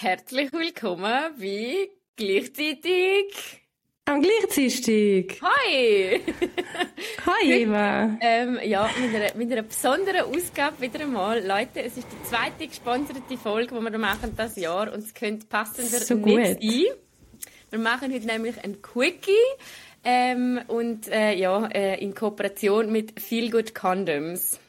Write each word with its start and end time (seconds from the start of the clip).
Herzlich 0.00 0.52
willkommen 0.52 1.34
bei 1.40 1.90
Gleichzeitig. 2.14 3.34
Am 4.04 4.22
Gleichzeitig. 4.22 5.42
Hi! 5.42 6.20
Hi, 7.26 7.52
Eva. 7.52 8.16
Ähm, 8.20 8.60
ja, 8.62 8.88
mit 8.96 9.12
einer, 9.12 9.34
mit 9.34 9.50
einer 9.50 9.62
besonderen 9.62 10.20
Ausgabe 10.20 10.82
wieder 10.82 11.00
einmal. 11.00 11.44
Leute, 11.44 11.82
es 11.82 11.96
ist 11.96 12.06
die 12.12 12.28
zweite 12.30 12.68
gesponserte 12.68 13.36
Folge, 13.36 13.74
die 13.74 13.80
wir 13.80 13.98
machen 13.98 14.34
das 14.36 14.54
Jahr 14.54 14.92
und 14.92 15.00
es 15.00 15.12
könnte 15.12 15.46
passender 15.46 15.98
So 15.98 16.14
nicht 16.14 16.24
gut. 16.24 16.44
sein. 16.44 16.84
Wir 17.70 17.78
machen 17.80 18.14
heute 18.14 18.26
nämlich 18.26 18.62
ein 18.62 18.80
Quickie 18.80 19.32
ähm, 20.04 20.60
und 20.68 21.08
äh, 21.08 21.34
ja, 21.34 21.66
äh, 21.66 22.00
in 22.00 22.14
Kooperation 22.14 22.92
mit 22.92 23.18
Feel 23.18 23.50
Good 23.50 23.74
Condoms. 23.74 24.60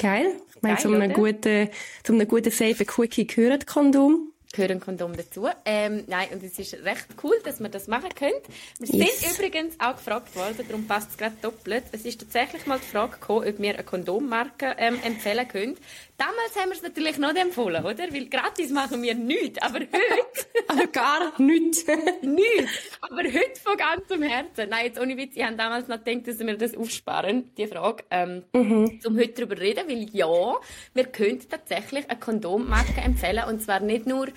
Geil. 0.00 0.32
Ich 0.56 0.62
meine, 0.62 0.78
zu 0.78 0.92
einem 0.92 1.12
guten, 1.12 1.68
zu 2.02 2.12
einem 2.12 2.26
guten 2.26 2.50
safe 2.50 2.84
Quickie 2.84 3.28
gehört 3.28 3.68
Kondom. 3.68 4.31
Gehören 4.52 4.80
Kondom 4.80 5.16
dazu. 5.16 5.48
Ähm, 5.64 6.04
nein, 6.06 6.28
und 6.32 6.42
es 6.42 6.58
ist 6.58 6.74
recht 6.84 7.06
cool, 7.22 7.34
dass 7.44 7.60
wir 7.60 7.68
das 7.68 7.88
machen 7.88 8.10
können. 8.14 8.34
Wir 8.78 8.86
sind 8.86 8.98
Yes. 8.98 9.38
übrigens 9.38 9.74
auch 9.80 9.96
gefragt 9.96 10.34
worden, 10.36 10.56
darum 10.68 10.86
passt 10.86 11.10
es 11.10 11.16
gerade 11.18 11.36
doppelt. 11.42 11.84
Es 11.92 12.04
ist 12.04 12.20
tatsächlich 12.20 12.66
mal 12.66 12.78
die 12.78 12.86
Frage 12.86 13.12
gekommen, 13.12 13.48
ob 13.48 13.58
wir 13.58 13.74
eine 13.74 13.84
Kondommarke 13.84 14.74
ähm, 14.78 14.98
empfehlen 15.04 15.48
können. 15.48 15.76
Damals 16.18 16.54
haben 16.56 16.68
wir 16.70 16.76
es 16.76 16.82
natürlich 16.82 17.18
noch 17.18 17.32
nicht 17.32 17.42
empfohlen, 17.42 17.84
oder? 17.84 18.12
Weil 18.12 18.26
gratis 18.28 18.70
machen 18.70 19.02
wir 19.02 19.14
nichts. 19.14 19.60
Aber 19.60 19.80
heute, 19.80 19.88
Also 20.68 20.84
gar 20.92 21.40
nichts. 21.40 21.84
nichts. 22.22 22.70
Aber 23.00 23.22
heute 23.24 23.60
von 23.62 23.76
ganzem 23.76 24.22
Herzen. 24.22 24.68
Nein, 24.68 24.86
jetzt 24.86 25.00
ohne 25.00 25.16
Witz, 25.16 25.34
ich 25.34 25.42
habe 25.42 25.56
damals 25.56 25.88
noch 25.88 26.02
gedacht, 26.04 26.28
dass 26.28 26.38
wir 26.38 26.56
das 26.56 26.76
aufsparen, 26.76 27.52
die 27.56 27.66
Frage, 27.66 28.04
ähm, 28.10 28.44
um 28.52 29.18
heute 29.18 29.32
darüber 29.32 29.56
zu 29.56 29.62
reden, 29.62 29.88
weil 29.88 30.08
ja, 30.12 30.56
wir 30.94 31.04
könnten 31.06 31.48
tatsächlich 31.48 32.08
eine 32.08 32.20
Kondommarke 32.20 33.00
empfehlen. 33.00 33.44
Und 33.48 33.60
zwar 33.62 33.80
nicht 33.80 34.06
nur, 34.06 34.28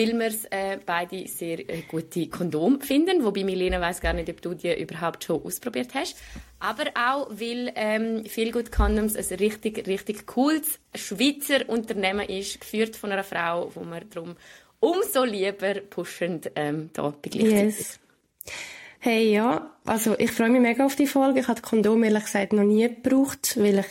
weil 0.00 0.18
wir 0.18 0.26
es 0.26 0.44
äh, 0.46 0.78
beide 0.84 1.28
sehr 1.28 1.58
äh, 1.58 1.82
gute 1.82 2.26
Kondom 2.28 2.80
finden, 2.80 3.22
wobei 3.22 3.44
Milena 3.44 3.80
weiß 3.80 4.00
gar 4.00 4.14
nicht, 4.14 4.30
ob 4.30 4.40
du 4.40 4.54
die 4.54 4.72
überhaupt 4.80 5.24
schon 5.24 5.42
ausprobiert 5.42 5.90
hast, 5.94 6.16
aber 6.58 6.84
auch, 6.94 7.28
weil 7.30 7.72
ähm, 7.74 8.24
Feel 8.24 8.50
Good 8.50 8.72
Condoms 8.72 9.16
ein 9.16 9.38
richtig, 9.38 9.86
richtig 9.86 10.26
cooles 10.26 10.78
Schweizer 10.94 11.68
Unternehmen 11.68 12.26
ist, 12.28 12.60
geführt 12.60 12.96
von 12.96 13.12
einer 13.12 13.24
Frau, 13.24 13.70
wo 13.74 13.84
wir 13.84 14.00
darum 14.00 14.36
umso 14.80 15.24
lieber 15.24 15.74
pushend 15.74 16.50
ähm, 16.56 16.88
da 16.94 17.12
begleichen. 17.20 17.66
Yes. 17.66 18.00
Hey, 18.98 19.32
ja. 19.32 19.70
Also, 19.84 20.18
ich 20.18 20.30
freue 20.30 20.50
mich 20.50 20.60
mega 20.60 20.84
auf 20.84 20.96
die 20.96 21.06
Folge. 21.06 21.40
Ich 21.40 21.48
habe 21.48 21.60
Kondom 21.60 22.02
ehrlich 22.04 22.24
gesagt 22.24 22.52
noch 22.52 22.64
nie 22.64 22.88
gebraucht, 22.88 23.56
weil 23.58 23.78
ich 23.78 23.86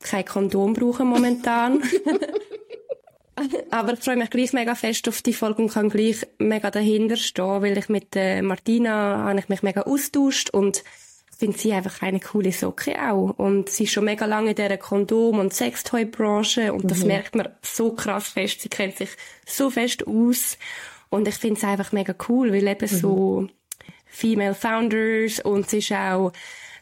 kein 0.00 0.24
Kondom 0.24 0.74
brauche 0.74 1.04
momentan. 1.04 1.82
Aber 3.70 3.94
ich 3.94 4.00
freue 4.00 4.16
mich 4.16 4.30
gleich 4.30 4.52
mega 4.52 4.74
fest 4.74 5.08
auf 5.08 5.22
die 5.22 5.32
Folge 5.32 5.62
und 5.62 5.72
kann 5.72 5.88
gleich 5.88 6.26
mega 6.38 6.70
dahinter 6.70 7.16
stehen, 7.16 7.62
weil 7.62 7.78
ich 7.78 7.88
mit 7.88 8.14
äh, 8.14 8.42
Martina 8.42 9.24
habe 9.26 9.38
ich 9.38 9.48
mich 9.48 9.62
mega 9.62 9.82
austauscht 9.82 10.50
und 10.50 10.84
finde 11.42 11.58
sie 11.58 11.72
einfach 11.72 12.02
eine 12.02 12.20
coole 12.20 12.52
Socke 12.52 12.94
auch. 13.02 13.30
Und 13.36 13.68
sie 13.68 13.84
ist 13.84 13.92
schon 13.92 14.04
mega 14.04 14.26
lange 14.26 14.50
in 14.50 14.54
dieser 14.54 14.76
Kondom- 14.76 15.40
und 15.40 15.52
Sextoy-Branche 15.52 16.72
und 16.72 16.88
das 16.88 17.04
merkt 17.04 17.34
man 17.34 17.48
so 17.62 17.92
krass 17.92 18.28
fest. 18.28 18.60
Sie 18.60 18.68
kennt 18.68 18.96
sich 18.96 19.10
so 19.46 19.70
fest 19.70 20.06
aus 20.06 20.56
und 21.08 21.26
ich 21.26 21.34
finde 21.34 21.58
es 21.58 21.64
einfach 21.64 21.90
mega 21.90 22.14
cool, 22.28 22.52
weil 22.52 22.68
eben 22.68 22.86
so 22.86 23.48
Female 24.06 24.54
Founders 24.54 25.40
und 25.40 25.68
sie 25.68 25.78
ist 25.78 25.92
auch 25.92 26.32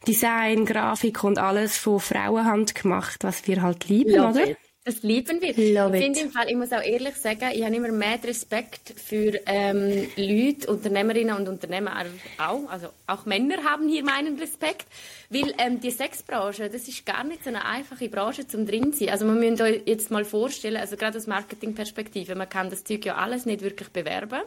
Design, 0.06 0.66
Grafik 0.66 1.24
und 1.24 1.38
alles 1.38 1.78
von 1.78 2.00
Frauenhand 2.00 2.74
gemacht, 2.74 3.22
was 3.22 3.46
wir 3.46 3.62
halt 3.62 3.88
lieben, 3.88 4.14
Love 4.14 4.42
oder? 4.42 4.56
Das 4.84 5.02
lieben 5.02 5.42
wir. 5.42 5.52
Love 5.74 5.94
ich 5.94 6.04
finde 6.04 6.20
im 6.20 6.30
Fall, 6.30 6.48
ich 6.48 6.56
muss 6.56 6.72
auch 6.72 6.82
ehrlich 6.82 7.14
sagen, 7.16 7.50
ich 7.52 7.62
habe 7.62 7.76
immer 7.76 7.92
mehr 7.92 8.18
Respekt 8.24 8.94
für 8.96 9.38
ähm, 9.44 10.08
Leute, 10.16 10.70
Unternehmerinnen 10.70 11.36
und 11.36 11.48
Unternehmer 11.48 12.02
auch. 12.38 12.66
Also 12.70 12.88
auch 13.06 13.26
Männer 13.26 13.62
haben 13.62 13.88
hier 13.88 14.02
meinen 14.02 14.38
Respekt. 14.38 14.86
Weil 15.28 15.52
ähm, 15.58 15.80
die 15.80 15.90
Sexbranche, 15.90 16.70
das 16.70 16.88
ist 16.88 17.04
gar 17.04 17.24
nicht 17.24 17.44
so 17.44 17.50
eine 17.50 17.66
einfache 17.66 18.08
Branche 18.08 18.48
zum 18.48 18.66
drin 18.66 18.94
sein. 18.94 19.10
Also 19.10 19.26
man 19.26 19.38
müsste 19.38 19.64
euch 19.64 19.82
jetzt 19.84 20.10
mal 20.10 20.24
vorstellen, 20.24 20.78
also 20.78 20.96
gerade 20.96 21.18
aus 21.18 21.26
Marketingperspektive, 21.26 22.34
man 22.34 22.48
kann 22.48 22.70
das 22.70 22.82
Zeug 22.82 23.04
ja 23.04 23.16
alles 23.16 23.44
nicht 23.44 23.60
wirklich 23.60 23.90
bewerben. 23.90 24.40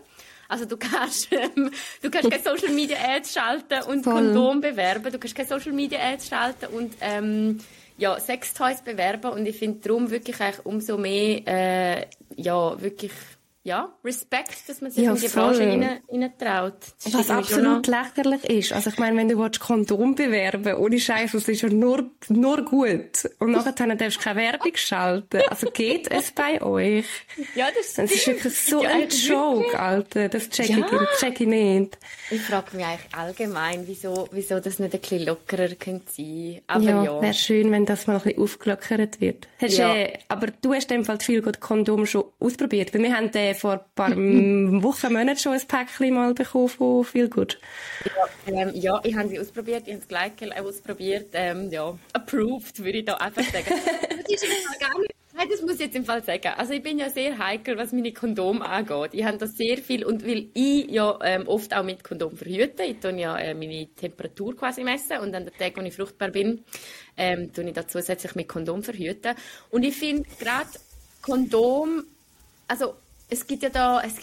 Also 0.50 0.66
du 0.66 0.78
kannst, 0.80 1.32
ähm, 1.32 1.70
du 2.02 2.10
kannst 2.10 2.32
keine 2.32 2.44
Social 2.44 2.74
Media 2.74 2.98
Ads 2.98 3.34
schalten 3.34 3.84
und 3.88 4.04
Voll. 4.04 4.14
Kondom 4.14 4.62
bewerben. 4.62 5.12
Du 5.12 5.20
kannst 5.20 5.36
keine 5.36 5.48
Social 5.48 5.74
Media 5.74 6.00
Ads 6.00 6.28
schalten 6.28 6.66
und 6.74 6.94
ähm, 7.02 7.60
ja, 7.98 8.20
Sextoys 8.20 8.82
bewerben. 8.82 9.32
Und 9.32 9.46
ich 9.46 9.58
finde 9.58 9.80
darum 9.80 10.10
wirklich 10.10 10.40
eigentlich 10.40 10.66
umso 10.66 10.98
mehr, 10.98 11.42
äh, 11.48 12.06
ja, 12.36 12.82
wirklich, 12.82 13.12
ja, 13.66 13.94
Respekt, 14.04 14.68
dass 14.68 14.82
man 14.82 14.92
sich 14.92 15.06
Ja, 15.06 15.12
in 15.14 15.20
die 15.22 15.28
voll. 15.30 15.44
Branche 15.44 15.62
rein, 15.62 16.00
rein 16.12 16.34
traut. 16.38 16.74
Das 16.98 17.06
ist 17.06 17.14
Was 17.14 17.30
absolut 17.30 17.88
lächerlich 17.88 18.44
ist. 18.44 18.74
Also 18.74 18.90
ich 18.90 18.98
meine, 18.98 19.16
wenn 19.18 19.30
du 19.30 19.38
willst 19.40 19.62
Kondom 19.62 20.16
bewerben 20.16 20.76
ohne 20.76 21.00
Scheiß, 21.00 21.32
das 21.32 21.48
ist 21.48 21.62
ja 21.62 21.70
nur, 21.70 22.10
nur 22.28 22.66
gut. 22.66 23.30
Und 23.40 23.52
nachher 23.52 23.72
darfst 23.96 24.18
du 24.18 24.22
keine 24.22 24.42
Werbung 24.42 24.72
schalten. 24.76 25.42
Also 25.50 25.70
geht 25.72 26.12
es 26.12 26.32
bei 26.32 26.62
euch? 26.62 27.06
Ja, 27.56 27.68
das 27.76 27.98
Es 27.98 28.12
ist 28.12 28.22
stimmt. 28.24 28.38
wirklich 28.44 28.60
so 28.60 28.84
Ja, 28.84 28.90
ein. 28.90 29.08
Joke, 29.10 29.80
Alter. 29.80 30.28
Das 30.30 30.50
check 30.50 30.70
ich, 30.70 30.76
Ja. 30.78 31.08
check 31.20 31.40
ich 31.40 31.48
nicht. 31.48 31.98
Ich 32.32 32.42
frage 32.42 32.76
mich 32.76 32.86
eigentlich 32.86 33.16
allgemein, 33.16 33.84
wieso, 33.88 34.28
wieso 34.32 34.60
das 34.60 34.80
nicht 34.80 34.94
ein 34.94 35.00
bisschen 35.00 35.26
lockerer 35.26 35.70
könnte 35.76 36.12
sein. 36.12 36.60
Aber 36.68 36.84
ja, 36.84 37.04
ja. 37.04 37.22
wäre 37.22 37.34
schön, 37.34 37.72
wenn 37.72 37.86
das 37.86 38.08
mal 38.08 38.18
ein 38.18 38.22
bisschen 38.24 38.42
aufgelockert 38.44 39.22
wird. 39.22 39.48
Hast, 39.62 39.78
Ja. 39.78 39.96
äh, 39.96 40.20
aber 40.28 40.48
du 40.62 40.74
hast 40.74 40.92
in 40.92 40.98
dem 41.00 41.06
Fall 41.06 41.20
viel 41.22 41.42
gut 41.42 41.62
Kondom 41.62 42.06
schon 42.06 42.26
ausprobiert. 42.40 42.94
Weil 42.94 43.04
wir 43.04 43.16
haben 43.16 43.32
äh, 43.54 43.60
vor 43.60 43.74
ein 43.74 43.80
paar 43.96 44.10
mm, 44.16 44.84
Wochen, 44.84 45.14
Monaten 45.14 45.40
schon 45.40 45.54
ein 45.54 45.68
Päckchen 45.68 46.14
mal 46.14 46.34
bekommen 46.34 46.70
von 46.70 47.04
viel 47.04 47.30
gut. 47.30 47.60
Ähm, 48.48 48.72
ja, 48.74 49.00
ich 49.04 49.16
habe 49.16 49.30
sie 49.30 49.40
ausprobiert, 49.40 49.84
ich 49.86 49.94
habe 49.94 50.00
das 50.00 50.08
Gleitgel 50.08 50.54
auch 50.54 50.66
ausprobiert. 50.66 51.30
Ähm, 51.34 51.70
ja, 51.72 51.98
approved, 52.14 52.84
würde 52.84 53.00
ich 53.00 53.06
da 53.06 53.16
einfach 53.16 53.44
sagen. 53.44 53.66
das 53.70 54.30
ist 54.30 54.44
im 54.44 54.50
Fall 54.50 54.80
gar 54.80 55.00
nicht... 55.00 55.14
Nein, 55.36 55.48
das 55.50 55.62
muss 55.62 55.74
ich 55.74 55.80
jetzt 55.80 55.96
im 55.96 56.06
Fall 56.06 56.24
sagen. 56.24 56.52
Also 56.58 56.74
ich 56.74 56.84
bin 56.84 57.00
ja 57.00 57.10
sehr 57.10 57.40
heikel, 57.40 57.76
was 57.76 57.92
meine 57.92 58.14
Kondom 58.14 58.62
angeht. 58.62 59.14
Ich 59.14 59.24
habe 59.24 59.38
da 59.40 59.48
sehr 59.48 59.80
viel, 59.80 60.06
und 60.06 60.26
weil 60.28 60.50
ich 60.54 60.92
ja 60.92 61.18
ähm, 61.24 61.48
oft 61.48 61.76
auch 61.76 61.84
mit 61.84 62.04
Kondom 62.04 62.38
verhüte, 62.38 62.84
ich 62.84 63.00
tue 63.00 63.20
ja 63.20 63.36
äh, 63.38 63.56
meine 63.56 63.88
Temperatur 63.96 64.56
quasi 64.56 64.84
messen 64.84 65.18
und 65.18 65.34
an 65.34 65.46
den 65.46 65.58
Tagen, 65.58 65.82
wo 65.82 65.88
ich 65.88 65.96
fruchtbar 65.96 66.30
bin, 66.30 66.64
ähm, 67.18 67.52
tue 67.52 67.66
ich 67.66 67.74
da 67.74 67.88
zusätzlich 67.88 68.36
mit 68.36 68.48
Kondom 68.48 68.84
verhüten. 68.84 69.34
Und 69.72 69.84
ich 69.84 69.96
finde 69.96 70.30
gerade 70.40 70.70
Kondom, 71.24 72.04
also 72.68 72.94
es 73.30 73.48
gibt 73.48 73.64
ja 73.64 73.70
da 73.70 74.02
es 74.02 74.16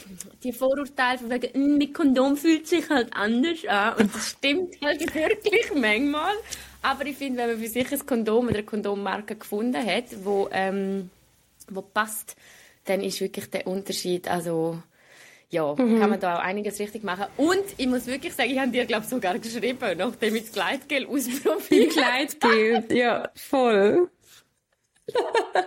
die 0.43 0.53
Vorurteile 0.53 1.19
von 1.19 1.31
wegen, 1.31 1.75
«Mm, 1.75 1.78
mit 1.78 1.94
Kondom 1.94 2.37
fühlt 2.37 2.66
sich 2.66 2.88
halt 2.88 3.09
anders 3.12 3.65
an. 3.66 3.94
Und 3.97 4.15
das 4.15 4.31
stimmt 4.31 4.81
halt 4.83 5.00
wirklich 5.15 5.72
manchmal. 5.75 6.34
Aber 6.83 7.05
ich 7.06 7.16
finde, 7.16 7.41
wenn 7.41 7.50
man 7.50 7.59
für 7.59 7.69
sich 7.69 7.93
ein 7.93 8.06
Kondom 8.06 8.47
oder 8.47 8.56
eine 8.56 8.65
Kondommarke 8.65 9.37
gefunden 9.37 9.84
hat, 9.84 10.05
wo, 10.25 10.49
ähm, 10.53 11.10
wo 11.69 11.83
passt, 11.83 12.37
dann 12.84 13.03
ist 13.03 13.21
wirklich 13.21 13.50
der 13.50 13.66
Unterschied, 13.66 14.28
also 14.28 14.83
ja, 15.50 15.75
kann 15.75 16.10
man 16.10 16.21
da 16.21 16.37
auch 16.37 16.43
einiges 16.43 16.78
richtig 16.78 17.03
machen. 17.03 17.27
Und 17.37 17.65
ich 17.77 17.87
muss 17.89 18.06
wirklich 18.06 18.33
sagen, 18.34 18.50
ich 18.50 18.59
habe 18.59 18.71
dir, 18.71 18.87
glaube 18.87 19.03
ich, 19.03 19.10
sogar 19.10 19.39
geschrieben, 19.39 19.99
nachdem 19.99 20.37
ich 20.37 20.43
das 20.44 20.53
Gleitgel 20.53 21.06
ausprobiert 21.09 21.91
Kleidgeld, 21.91 22.93
ja, 22.93 23.28
voll. 23.34 24.09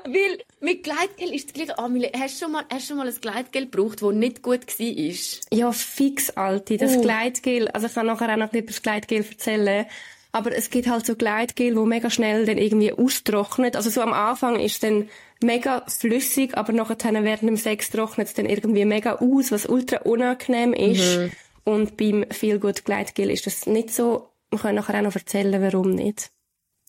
Weil 0.05 0.39
mit 0.59 0.83
Gleitgel 0.83 1.33
ist 1.33 1.47
das 1.47 1.53
gleiche. 1.53 1.75
Oh, 1.77 1.87
Mille, 1.87 2.11
hast 2.17 2.35
du 2.39 2.45
schon 2.45 2.51
mal, 2.53 2.63
hast 2.71 2.83
du 2.83 2.87
schon 2.89 2.97
mal 2.97 3.07
ein 3.07 3.15
Gleitgel 3.21 3.65
gebraucht, 3.69 4.01
das 4.01 4.13
nicht 4.13 4.41
gut 4.41 4.67
war? 4.79 5.57
Ja, 5.57 5.71
fix, 5.71 6.29
Alte. 6.31 6.77
Das 6.77 6.97
Oh. 6.97 7.01
Gleitgel, 7.01 7.67
also 7.69 7.87
ich 7.87 7.93
kann 7.93 8.05
nachher 8.05 8.31
auch 8.31 8.37
noch 8.37 8.51
nicht 8.51 8.63
über 8.63 8.71
das 8.71 8.81
Gleitgel 8.81 9.25
erzählen. 9.29 9.85
Aber 10.31 10.51
es 10.51 10.71
gibt 10.71 10.87
halt 10.87 11.05
so 11.05 11.15
Gleitgel, 11.15 11.75
wo 11.75 11.85
mega 11.85 12.09
schnell 12.09 12.45
dann 12.47 12.57
irgendwie 12.57 12.91
austrocknet. 12.91 13.75
Also 13.75 13.89
so 13.91 14.01
am 14.01 14.13
Anfang 14.13 14.59
ist 14.59 14.73
es 14.73 14.79
dann 14.79 15.09
mega 15.43 15.85
flüssig, 15.87 16.57
aber 16.57 16.73
nachher 16.73 16.97
während 17.23 17.43
dem 17.43 17.57
Sex 17.57 17.91
trocknet 17.91 18.27
es 18.29 18.33
dann 18.33 18.47
irgendwie 18.47 18.85
mega 18.85 19.17
aus, 19.17 19.51
was 19.51 19.67
ultra 19.67 19.97
unangenehm 19.97 20.73
ist. 20.73 21.19
Und 21.66 21.97
beim 21.97 22.25
viel 22.31 22.59
gut 22.59 22.84
Gleitgel 22.84 23.29
ist 23.29 23.46
das 23.46 23.67
nicht 23.67 23.93
so. 23.93 24.29
Wir 24.49 24.59
können 24.59 24.75
nachher 24.75 24.97
auch 24.97 25.03
noch 25.03 25.16
erzählen, 25.16 25.61
warum 25.61 25.91
nicht. 25.93 26.31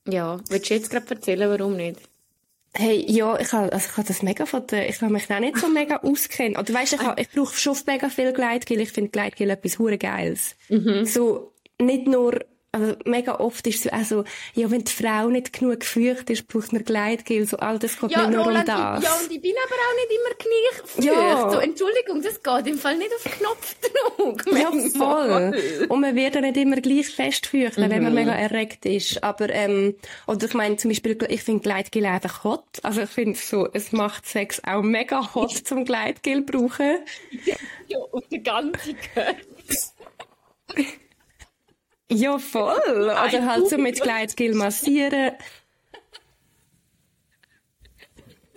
Ja, 0.08 0.40
willst 0.48 0.70
du 0.70 0.74
jetzt 0.74 0.90
gerade 0.90 1.14
erzählen, 1.14 1.48
warum 1.50 1.76
nicht? 1.76 2.00
Hey, 2.76 3.04
ja, 3.08 3.38
ich 3.38 3.52
habe, 3.52 3.72
also 3.72 3.88
ich 3.88 3.96
habe 3.96 4.08
das 4.08 4.22
mega 4.22 4.46
von 4.46 4.66
der, 4.66 4.88
ich 4.88 5.00
habe 5.00 5.12
mich 5.12 5.30
auch 5.32 5.38
nicht 5.38 5.58
so 5.58 5.68
mega 5.68 5.98
auskennen. 5.98 6.56
Oder 6.56 6.74
weißt, 6.74 6.94
ich, 6.94 7.00
habe, 7.00 7.20
ich 7.20 7.30
brauche 7.30 7.56
schon 7.56 7.76
mega 7.86 8.08
viel 8.08 8.32
Gleitgel. 8.32 8.80
Ich 8.80 8.90
finde 8.90 9.10
Gleitgel 9.10 9.50
etwas 9.50 9.78
hure 9.78 9.96
Geiles. 9.96 10.56
So, 11.04 11.52
nicht 11.80 12.06
nur 12.06 12.44
also 12.74 12.96
mega 13.04 13.36
oft 13.38 13.66
ist 13.66 13.86
es 13.86 13.92
also, 13.92 14.24
ja, 14.54 14.70
wenn 14.70 14.82
die 14.82 14.92
Frau 14.92 15.28
nicht 15.28 15.52
genug 15.52 15.84
feucht 15.84 16.28
ist, 16.28 16.48
braucht 16.48 16.72
man 16.72 16.84
Gleitgel, 16.84 17.46
so 17.46 17.56
all 17.58 17.78
das 17.78 17.98
geht 17.98 18.10
ja, 18.10 18.26
nicht 18.26 18.36
nur 18.36 18.44
Roland, 18.44 18.68
um 18.68 18.74
das. 18.74 19.04
Ja, 19.04 19.14
und 19.14 19.30
ich 19.30 19.40
bin 19.40 19.54
aber 19.64 19.74
auch 19.74 19.94
nicht 19.96 20.10
immer 20.18 20.34
gleich 20.38 20.90
feucht. 20.90 21.04
Ja. 21.04 21.50
So, 21.50 21.58
Entschuldigung, 21.58 22.22
das 22.22 22.42
geht 22.42 22.66
im 22.66 22.78
Fall 22.78 22.96
nicht 22.98 23.10
auf 23.14 23.24
Knopfdruck. 23.24 24.58
Ja, 24.58 24.70
voll. 24.90 25.86
Und 25.88 26.00
man 26.00 26.16
wird 26.16 26.34
ja 26.34 26.40
nicht 26.40 26.56
immer 26.56 26.80
gleich 26.80 27.08
fest 27.08 27.46
feuchten, 27.46 27.84
mhm. 27.84 27.90
wenn 27.90 28.02
man 28.02 28.12
mhm. 28.12 28.18
mega 28.18 28.32
erregt 28.32 28.86
ist. 28.86 29.22
Aber, 29.22 29.48
ähm, 29.50 29.94
oder 30.26 30.46
ich 30.46 30.54
meine 30.54 30.76
zum 30.76 30.90
Beispiel, 30.90 31.16
ich 31.28 31.42
finde 31.42 31.62
Gleitgel 31.62 32.06
einfach 32.06 32.42
hot. 32.42 32.64
Also 32.82 33.02
ich 33.02 33.10
finde 33.10 33.38
so, 33.38 33.68
es 33.72 33.92
macht 33.92 34.26
Sex 34.26 34.60
auch 34.66 34.82
mega 34.82 35.34
hot 35.34 35.52
zum 35.52 35.84
Gleitgel 35.84 36.42
brauchen. 36.42 36.98
Ja, 37.44 37.98
und 38.10 38.24
der 38.32 38.40
ganze 38.40 38.94
Körper. 38.94 39.34
Ja, 42.10 42.38
voll. 42.38 43.04
Oder 43.04 43.46
halt 43.46 43.68
so 43.68 43.78
mit 43.78 44.00
Gleitgel 44.00 44.54
massieren. 44.54 45.32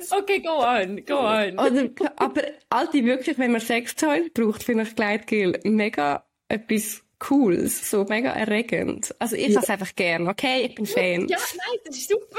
Okay, 0.09 0.39
go 0.39 0.59
on, 0.63 1.03
go 1.05 1.19
on. 1.19 1.59
Oder, 1.59 1.89
aber 2.17 2.43
alte 2.69 3.03
wirklich, 3.03 3.37
wenn 3.37 3.51
man 3.51 3.61
Sextoy 3.61 4.29
braucht, 4.29 4.63
finde 4.63 4.83
ich 4.83 4.95
Gleitgel 4.95 5.59
mega 5.63 6.23
etwas 6.47 7.03
Cooles, 7.19 7.89
so 7.89 8.05
mega 8.05 8.29
erregend. 8.31 9.13
Also 9.19 9.35
ich 9.35 9.49
ja. 9.49 9.61
einfach 9.61 9.95
gern, 9.95 10.27
okay? 10.27 10.65
Ich 10.67 10.75
bin 10.75 10.85
Fan. 10.85 11.27
Ja, 11.27 11.37
nein, 11.37 11.79
das 11.85 11.97
ist 11.97 12.09
super. 12.09 12.37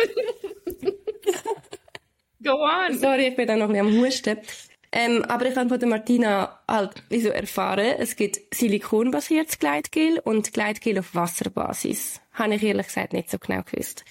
go 2.44 2.52
on. 2.52 2.96
Sorry, 2.96 3.28
ich 3.28 3.36
bin 3.36 3.48
da 3.48 3.56
noch 3.56 3.68
ein 3.68 3.72
bisschen 3.72 3.88
am 3.88 4.04
Husten. 4.04 4.38
Ähm, 4.90 5.24
aber 5.24 5.46
ich 5.46 5.56
habe 5.56 5.68
von 5.68 5.78
der 5.78 5.88
Martina 5.88 6.60
halt 6.66 7.02
wie 7.08 7.20
so 7.20 7.28
erfahren, 7.28 7.94
es 7.98 8.16
gibt 8.16 8.54
silikonbasiertes 8.54 9.58
Gleitgel 9.58 10.18
und 10.18 10.52
Gleitgel 10.52 10.98
auf 10.98 11.14
Wasserbasis. 11.14 12.20
Habe 12.32 12.54
ich 12.54 12.62
ehrlich 12.62 12.86
gesagt 12.86 13.12
nicht 13.12 13.30
so 13.30 13.38
genau 13.38 13.62
gewusst. 13.62 14.04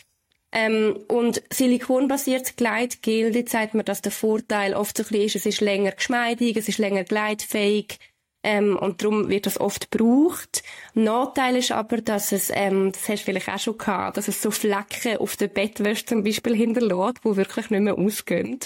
Ähm, 0.52 0.98
und 1.08 1.42
silikonbasiertes 1.52 2.56
Gleitgel, 2.56 3.32
da 3.32 3.46
zeigt 3.46 3.74
mir, 3.74 3.84
dass 3.84 4.02
der 4.02 4.12
Vorteil 4.12 4.74
oft 4.76 4.98
so 4.98 5.04
ein 5.04 5.08
bisschen 5.08 5.26
ist, 5.26 5.36
es 5.36 5.46
ist 5.46 5.62
länger 5.62 5.92
geschmeidig, 5.92 6.56
es 6.58 6.70
ist 6.70 6.78
länger 6.78 7.04
gleitfähig, 7.04 8.00
ähm, 8.44 8.78
und 8.78 9.04
darum 9.04 9.28
wird 9.28 9.46
das 9.46 9.60
oft 9.60 9.92
gebraucht. 9.92 10.64
Nachteil 10.94 11.58
ist 11.58 11.74
aber, 11.74 11.98
dass 11.98 12.32
es, 12.32 12.50
ähm, 12.54 12.94
das 12.94 13.10
hast 13.10 13.22
du 13.22 13.26
vielleicht 13.26 13.50
auch 13.50 13.60
schon 13.60 13.78
gehabt, 13.78 14.16
dass 14.16 14.30
es 14.30 14.42
so 14.42 14.52
Flecken 14.52 15.18
auf 15.18 15.36
der 15.36 15.50
Bettwäsche 15.50 16.06
zum 16.06 16.24
Beispiel 16.24 16.56
hinterlässt, 16.56 17.20
die 17.26 17.36
wirklich 17.36 17.70
nicht 17.70 17.82
mehr 17.82 17.98
ausgehen. 17.98 18.60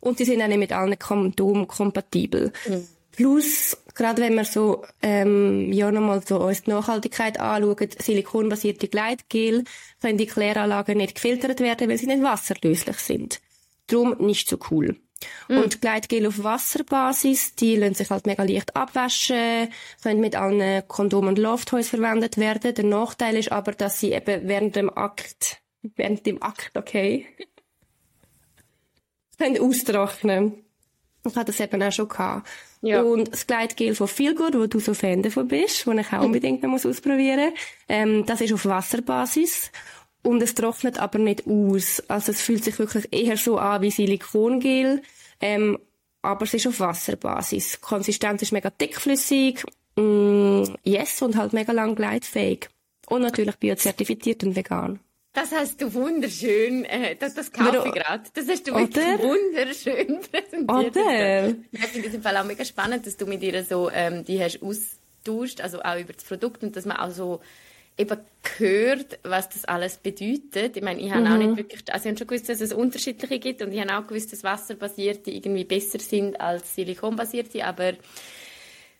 Und 0.00 0.18
die 0.18 0.24
sind 0.24 0.42
auch 0.42 0.48
nicht 0.48 0.58
mit 0.58 0.72
allen 0.72 0.98
Kondomen 0.98 1.66
kompatibel. 1.66 2.52
Mhm. 2.66 2.88
Plus, 3.12 3.76
gerade 3.94 4.22
wenn 4.22 4.34
wir 4.34 4.44
so, 4.44 4.84
ähm, 5.02 5.70
ja, 5.72 5.92
nochmal 5.92 6.22
so 6.26 6.40
uns 6.40 6.62
die 6.62 6.70
Nachhaltigkeit 6.70 7.38
anschauen, 7.38 7.90
silikonbasierte 7.98 8.88
Gleitgel, 8.88 9.64
können 10.00 10.18
die 10.18 10.26
Kläranlagen 10.26 10.96
nicht 10.96 11.16
gefiltert 11.16 11.60
werden, 11.60 11.90
weil 11.90 11.98
sie 11.98 12.06
nicht 12.06 12.22
wasserlöslich 12.22 12.96
sind. 12.96 13.40
Darum 13.86 14.16
nicht 14.18 14.48
so 14.48 14.58
cool. 14.70 14.96
Mm. 15.48 15.58
Und 15.58 15.80
Gleitgel 15.80 16.26
auf 16.26 16.42
Wasserbasis, 16.42 17.54
die 17.54 17.76
lassen 17.76 17.94
sich 17.94 18.10
halt 18.10 18.26
mega 18.26 18.42
leicht 18.44 18.74
abwaschen, 18.74 19.68
können 20.02 20.20
mit 20.20 20.34
allen 20.34 20.86
Kondomen 20.88 21.30
und 21.30 21.38
Lofttoys 21.38 21.90
verwendet 21.90 22.38
werden. 22.38 22.74
Der 22.74 22.84
Nachteil 22.84 23.36
ist 23.36 23.52
aber, 23.52 23.72
dass 23.72 24.00
sie 24.00 24.12
eben 24.12 24.48
während 24.48 24.74
dem 24.74 24.90
Akt, 24.90 25.58
während 25.82 26.26
dem 26.26 26.42
Akt, 26.42 26.76
okay, 26.76 27.26
können 29.38 29.60
austrocknen. 29.60 30.54
Ich 31.24 31.36
hatte 31.36 31.52
das 31.52 31.60
eben 31.60 31.82
auch 31.82 31.92
schon 31.92 32.08
gehabt. 32.08 32.48
Ja. 32.80 33.02
Und 33.02 33.32
das 33.32 33.46
Gleitgel 33.46 33.94
von 33.94 34.08
Feelgood, 34.08 34.54
wo 34.54 34.66
du 34.66 34.80
so 34.80 34.92
Fan 34.92 35.22
davon 35.22 35.46
bist, 35.46 35.86
wo 35.86 35.92
ich 35.92 36.12
auch 36.12 36.22
unbedingt 36.22 36.62
noch 36.62 36.84
ausprobieren 36.84 37.50
muss, 37.50 37.60
ähm, 37.88 38.26
das 38.26 38.40
ist 38.40 38.52
auf 38.52 38.66
Wasserbasis. 38.66 39.70
Und 40.22 40.42
es 40.42 40.54
trocknet 40.54 40.98
aber 40.98 41.18
nicht 41.18 41.46
aus. 41.46 42.02
Also 42.08 42.32
es 42.32 42.42
fühlt 42.42 42.64
sich 42.64 42.78
wirklich 42.78 43.08
eher 43.12 43.36
so 43.36 43.58
an 43.58 43.82
wie 43.82 43.90
Silikongel, 43.90 45.02
ähm, 45.40 45.78
aber 46.22 46.44
es 46.44 46.54
ist 46.54 46.66
auf 46.66 46.80
Wasserbasis. 46.80 47.72
Die 47.72 47.80
Konsistenz 47.80 48.42
ist 48.42 48.52
mega 48.52 48.70
dickflüssig, 48.70 49.64
mm, 49.96 50.62
yes, 50.84 51.22
und 51.22 51.36
halt 51.36 51.52
mega 51.52 51.72
lang 51.72 51.96
gleitfähig. 51.96 52.68
Und 53.08 53.22
natürlich 53.22 53.56
biozertifiziert 53.56 54.44
und 54.44 54.54
vegan. 54.54 55.00
Das 55.34 55.50
hast 55.50 55.80
du 55.80 55.94
wunderschön, 55.94 56.84
äh, 56.84 57.16
das, 57.16 57.34
das 57.34 57.50
kaufe 57.50 57.84
ich 57.86 57.92
gerade. 57.94 58.24
Das 58.34 58.48
hast 58.48 58.66
du 58.66 58.74
wirklich 58.74 59.04
Oder? 59.04 59.18
wunderschön 59.18 60.20
präsentiert. 60.30 60.96
Oder? 60.96 61.48
Ich 61.72 61.86
finde 61.86 62.08
es 62.08 62.14
im 62.14 62.22
Fall 62.22 62.36
auch 62.36 62.44
mega 62.44 62.64
spannend, 62.66 63.06
dass 63.06 63.16
du 63.16 63.24
mit 63.24 63.42
ihr 63.42 63.64
so, 63.64 63.90
ähm, 63.90 64.24
die 64.26 64.42
hast 64.42 64.60
austauscht, 64.62 65.62
also 65.62 65.80
auch 65.82 65.98
über 65.98 66.12
das 66.12 66.24
Produkt 66.24 66.62
und 66.62 66.76
dass 66.76 66.84
man 66.84 66.98
auch 66.98 67.10
so 67.10 67.40
eben 67.96 68.18
gehört, 68.42 69.18
was 69.22 69.48
das 69.48 69.64
alles 69.64 69.96
bedeutet. 69.96 70.76
Ich 70.76 70.82
meine, 70.82 71.00
ich 71.00 71.10
habe 71.10 71.24
mhm. 71.24 71.32
auch 71.32 71.38
nicht 71.38 71.56
wirklich, 71.56 71.92
also 71.92 72.04
ich 72.04 72.10
habe 72.10 72.18
schon 72.18 72.26
gewusst, 72.26 72.48
dass 72.50 72.60
es 72.60 72.72
unterschiedliche 72.74 73.38
gibt 73.38 73.62
und 73.62 73.72
ich 73.72 73.80
habe 73.80 73.96
auch 73.96 74.06
gewusst, 74.06 74.32
dass 74.32 74.44
wasserbasierte 74.44 75.30
irgendwie 75.30 75.64
besser 75.64 75.98
sind 75.98 76.40
als 76.40 76.74
silikonbasierte, 76.74 77.64
aber 77.64 77.94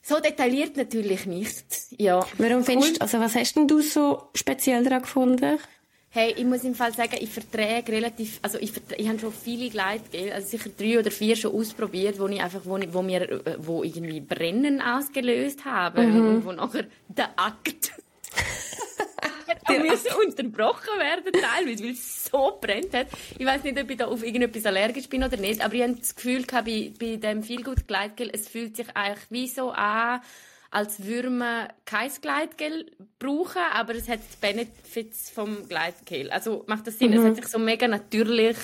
so 0.02 0.18
detailliert 0.18 0.76
natürlich 0.76 1.26
nicht. 1.26 1.66
Ja. 1.98 2.26
Warum 2.38 2.64
findest 2.64 2.96
du, 2.96 3.00
also 3.02 3.20
was 3.20 3.34
hast 3.34 3.54
denn 3.54 3.68
du 3.68 3.80
so 3.82 4.30
speziell 4.34 4.82
daran 4.82 5.02
gefunden? 5.02 5.58
Hey, 6.14 6.34
ich 6.36 6.44
muss 6.44 6.62
im 6.62 6.74
Fall 6.74 6.92
sagen, 6.92 7.16
ich 7.18 7.30
verträge 7.30 7.90
relativ, 7.90 8.38
also 8.42 8.58
ich, 8.58 8.70
ich 8.98 9.08
habe 9.08 9.18
schon 9.18 9.32
viele 9.32 9.70
Gleitgel, 9.70 10.30
also 10.30 10.46
sicher 10.46 10.68
drei 10.76 10.98
oder 10.98 11.10
vier 11.10 11.36
schon 11.36 11.54
ausprobiert, 11.54 12.20
wo 12.20 12.26
ich 12.28 12.42
einfach, 12.42 12.60
wo, 12.64 12.78
wo 12.88 13.00
mir, 13.00 13.22
äh, 13.30 13.56
wo 13.58 13.82
irgendwie 13.82 14.20
Brennen 14.20 14.82
ausgelöst 14.82 15.64
haben 15.64 16.12
mhm. 16.12 16.28
und 16.28 16.44
wo 16.44 16.52
nachher 16.52 16.84
der 17.08 17.30
Akt 17.36 17.92
der 19.68 19.80
müssen 19.80 20.08
unterbrochen 20.26 20.98
werden 20.98 21.32
teilweise, 21.32 21.84
weil 21.84 21.92
es 21.92 22.24
so 22.24 22.58
brennt 22.60 22.92
hat. 22.92 23.06
Ich 23.38 23.46
weiß 23.46 23.62
nicht, 23.62 23.80
ob 23.80 23.90
ich 23.90 23.96
da 23.96 24.06
auf 24.06 24.22
irgendetwas 24.22 24.66
allergisch 24.66 25.08
bin 25.08 25.24
oder 25.24 25.38
nicht, 25.38 25.64
aber 25.64 25.74
ich 25.74 25.82
habe 25.82 25.94
das 25.94 26.14
Gefühl 26.14 26.44
gehabt, 26.44 26.66
bei, 26.66 26.92
bei 26.98 27.16
dem 27.16 27.42
Feelgood 27.42 27.88
Gleitgel, 27.88 28.30
es 28.34 28.48
fühlt 28.48 28.76
sich 28.76 28.94
eigentlich 28.94 29.30
wie 29.30 29.48
so 29.48 29.70
an, 29.70 30.20
als 30.72 31.04
würde 31.04 31.28
man 31.28 31.68
kein 31.84 32.10
Gleitgel 32.22 32.90
brauchen, 33.18 33.60
aber 33.74 33.94
es 33.94 34.08
hat 34.08 34.20
die 34.20 34.36
Benefits 34.40 35.28
vom 35.28 35.68
Gleitgel. 35.68 36.30
Also 36.30 36.64
macht 36.66 36.86
das 36.86 36.98
Sinn? 36.98 37.10
Mhm. 37.10 37.18
Es 37.18 37.24
hat 37.24 37.36
sich 37.36 37.48
so 37.48 37.58
mega 37.58 37.86
natürlich, 37.86 38.56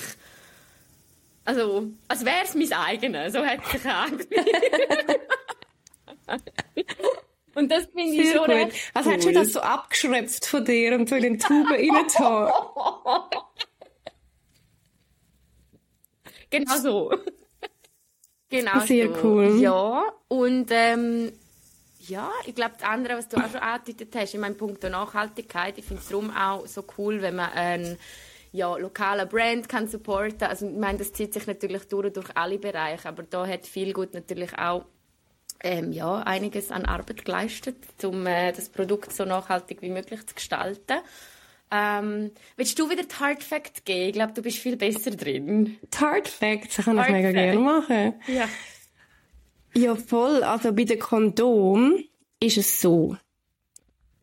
also 1.45 1.87
als 2.07 2.25
wäre 2.25 2.41
es 2.43 2.55
mein 2.55 2.73
eigenes, 2.73 3.33
so 3.33 3.43
es 3.43 3.71
sich 3.71 3.85
angefühlt. 3.85 4.47
Und 7.55 7.71
das 7.71 7.85
finde 7.85 8.23
ich 8.23 8.31
schon 8.31 8.47
gut. 8.47 8.73
Also 8.93 9.09
cool. 9.09 9.15
hast 9.15 9.25
du 9.25 9.31
das 9.31 9.53
so 9.53 9.59
abgeschröpft 9.59 10.45
von 10.45 10.65
dir 10.65 10.93
und 10.93 11.09
so 11.09 11.15
in 11.15 11.23
den 11.23 11.39
Tuben 11.39 11.67
reingetan? 11.67 12.51
genau 16.49 16.77
so. 16.77 17.11
Genau 18.49 18.79
Sehr 18.85 19.09
so. 19.09 19.15
cool. 19.23 19.59
Ja, 19.59 20.03
und 20.29 20.67
ähm, 20.69 21.33
ja, 22.09 22.31
ich 22.45 22.55
glaube, 22.55 22.73
das 22.79 22.87
andere, 22.87 23.17
was 23.17 23.27
du 23.27 23.37
auch 23.37 23.49
schon 23.49 23.61
angedeutet 23.61 24.15
hast, 24.15 24.33
in 24.33 24.41
meinem 24.41 24.57
Punkt 24.57 24.83
der 24.83 24.89
Nachhaltigkeit, 24.89 25.77
ich 25.77 25.85
finde 25.85 26.01
es 26.01 26.09
darum 26.09 26.35
auch 26.35 26.65
so 26.67 26.83
cool, 26.97 27.21
wenn 27.21 27.35
man 27.35 27.51
einen 27.51 27.97
ja, 28.51 28.75
lokalen 28.75 29.27
Brand 29.27 29.69
kann 29.69 29.87
supporten. 29.87 30.47
Also 30.47 30.67
ich 30.67 30.75
meine, 30.75 30.97
das 30.97 31.13
zieht 31.13 31.33
sich 31.33 31.45
natürlich 31.45 31.83
durch, 31.87 32.11
durch 32.13 32.35
alle 32.35 32.57
Bereiche, 32.57 33.07
aber 33.07 33.23
da 33.23 33.45
hat 33.45 33.67
viel 33.67 33.93
gut 33.93 34.13
natürlich 34.13 34.57
auch 34.57 34.85
ähm, 35.61 35.91
ja, 35.91 36.15
einiges 36.19 36.71
an 36.71 36.85
Arbeit 36.85 37.25
geleistet, 37.25 37.77
um 38.03 38.25
äh, 38.25 38.51
das 38.51 38.69
Produkt 38.69 39.13
so 39.13 39.25
nachhaltig 39.25 39.81
wie 39.81 39.89
möglich 39.89 40.25
zu 40.25 40.33
gestalten. 40.33 40.99
Ähm, 41.71 42.31
willst 42.55 42.79
du 42.79 42.89
wieder 42.89 43.03
die 43.03 43.15
Hard 43.15 43.43
Fact 43.43 43.85
geben? 43.85 44.07
Ich 44.07 44.13
glaube, 44.13 44.33
du 44.33 44.41
bist 44.41 44.57
viel 44.57 44.75
besser 44.75 45.11
drin. 45.11 45.77
Die 45.81 45.97
Hard 45.99 46.27
Facts 46.27 46.77
kann 46.77 46.97
ich 46.97 47.09
mega 47.09 47.31
gerne 47.31 47.59
machen. 47.59 48.13
Ja. 48.27 48.47
Ja, 49.75 49.95
voll. 49.95 50.43
Also 50.43 50.73
bei 50.73 50.83
den 50.83 50.99
Kondom 50.99 52.03
ist 52.39 52.57
es 52.57 52.81
so. 52.81 53.17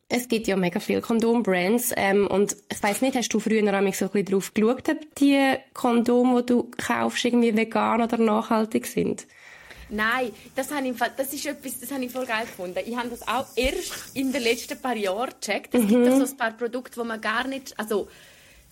Es 0.09 0.29
gibt 0.29 0.47
ja 0.47 0.55
mega 0.55 0.79
viele 0.79 1.01
Kondombrands 1.01 1.91
ähm, 1.97 2.27
und 2.27 2.55
ich 2.71 2.81
weiß 2.81 3.01
nicht, 3.01 3.17
hast 3.17 3.29
du 3.29 3.41
früher 3.41 3.61
noch 3.61 3.71
so 3.93 4.05
ein 4.05 4.11
bisschen 4.11 4.25
drauf 4.25 4.53
geschaut, 4.53 4.87
ob 4.87 5.15
die 5.15 5.55
Kondome, 5.73 6.43
die 6.43 6.53
du 6.53 6.71
kaufst, 6.77 7.25
irgendwie 7.25 7.55
vegan 7.55 8.01
oder 8.01 8.17
nachhaltig 8.17 8.85
sind? 8.85 9.27
Nein, 9.89 10.31
das, 10.55 10.71
habe 10.71 10.87
ich, 10.87 10.95
das 10.97 11.33
ist 11.33 11.45
etwas, 11.45 11.79
das 11.79 11.91
habe 11.91 12.03
ich 12.05 12.11
voll 12.11 12.25
geil 12.25 12.45
gefunden. 12.45 12.79
Ich 12.85 12.95
habe 12.95 13.09
das 13.09 13.27
auch 13.27 13.45
erst 13.55 14.15
in 14.15 14.31
den 14.31 14.43
letzten 14.43 14.79
paar 14.79 14.95
Jahren 14.95 15.31
gecheckt. 15.41 15.75
Es 15.75 15.83
mhm. 15.83 15.87
gibt 15.87 16.05
so 16.07 16.23
ein 16.23 16.37
paar 16.37 16.51
Produkte, 16.51 16.99
wo 16.99 17.03
man 17.03 17.19
gar 17.19 17.47
nicht, 17.47 17.77
also 17.77 18.07